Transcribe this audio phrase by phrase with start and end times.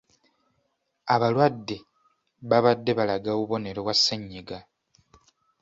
[1.13, 1.77] Abalwadde
[2.49, 4.57] babadde balaga obubonero bwa ssenyiga.